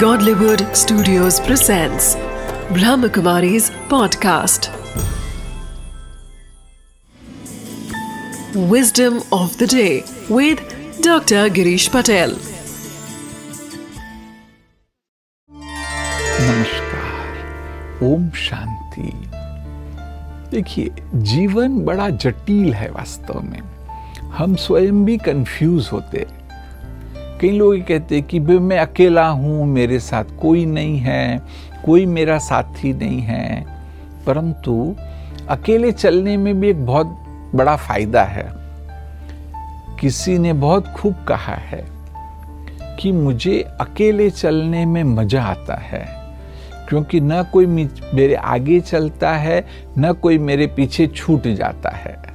[0.00, 2.16] Godlywood Studios presents
[2.76, 4.68] Brahmakumari's podcast.
[8.72, 10.60] Wisdom of the day with
[11.00, 11.48] Dr.
[11.58, 12.34] Girish Patel.
[16.40, 19.12] नमस्कार ओम शांति
[20.50, 20.90] देखिए
[21.32, 23.60] जीवन बड़ा जटिल है वास्तव में
[24.38, 26.45] हम स्वयं भी कंफ्यूज होते हैं
[27.40, 31.42] कई लोग ये कहते कि भाई मैं अकेला हूँ, मेरे साथ कोई नहीं है,
[31.84, 33.64] कोई मेरा साथी नहीं है।
[34.26, 34.94] परंतु
[35.48, 37.06] अकेले चलने में भी एक बहुत
[37.54, 38.48] बड़ा फ़ायदा है।
[40.00, 41.84] किसी ने बहुत खूब कहा है
[42.98, 46.04] कि मुझे अकेले चलने में मज़ा आता है,
[46.88, 49.64] क्योंकि न कोई मेरे आगे चलता है,
[49.98, 52.25] न कोई मेरे पीछे छूट जाता है।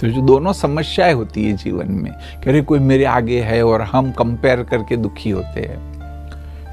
[0.00, 3.82] तो जो दोनों समस्याएँ होती है जीवन में कि अरे कोई मेरे आगे है और
[3.82, 5.78] हम कंपेयर करके दुखी होते हैं।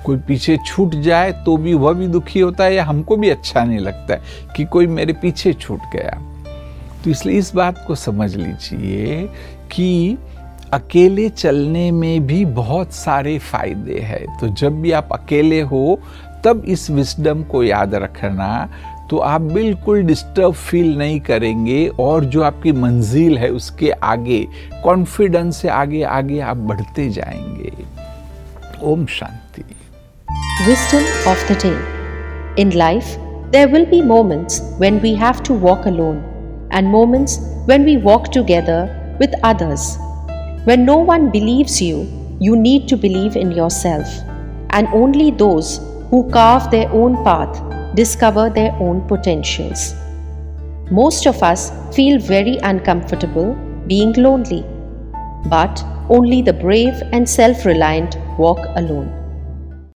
[0.06, 3.64] कोई पीछे छूट जाए तो भी वह भी दुखी होता है या हमको भी अच्छा
[3.64, 4.22] नहीं लगता है
[4.56, 6.20] कि कोई मेरे पीछे छूट गया।
[7.04, 9.30] तो इसलिए इस बात को समझ लीजिए
[9.72, 10.18] कि
[10.74, 16.00] अकेले चलने में भी बहुत सारे फ़ायदे हैं। तो जब भी आप अकेले हो,
[16.46, 18.70] तब इस विस्डम को याद रखना
[19.10, 24.48] तो आप बिल्कुल डिस्टर्ब फील नहीं करेंगे और जो आपकी मंजिल है उसके आगे
[24.84, 27.72] कॉन्फिडेंस से आगे आगे आप बढ़ते जाएँगे।
[28.84, 29.64] ओम शांति।
[30.68, 33.16] Wisdom of the day in life
[33.52, 36.18] there will be moments when we have to walk alone
[36.74, 39.98] and moments when we walk together with others
[40.66, 42.06] when no one believes you
[42.42, 44.08] you need to believe in yourself
[44.76, 45.78] and only those
[46.12, 49.94] who carve their own path discover their own potentials.
[50.92, 53.54] Most of us feel very uncomfortable
[53.88, 54.66] being lonely,
[55.48, 59.23] but only the brave and self reliant walk alone.